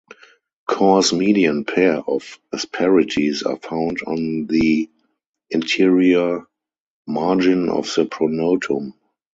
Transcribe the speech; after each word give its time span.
Coarse 0.67 1.13
median 1.13 1.63
pair 1.63 1.97
of 1.97 2.39
asperities 2.51 3.43
are 3.45 3.57
found 3.57 3.99
on 4.07 4.47
the 4.47 4.89
anterior 5.53 6.47
margin 7.05 7.69
of 7.69 7.83
the 7.95 8.05
pronotum. 8.07 8.95